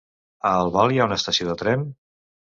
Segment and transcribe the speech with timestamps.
[0.51, 1.87] A Albal hi ha estació de tren?